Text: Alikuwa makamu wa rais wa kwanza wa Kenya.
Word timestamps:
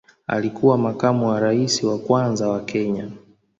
Alikuwa 0.27 0.77
makamu 0.77 1.27
wa 1.27 1.39
rais 1.39 1.83
wa 1.83 1.97
kwanza 1.99 2.49
wa 2.49 2.59
Kenya. 2.63 3.09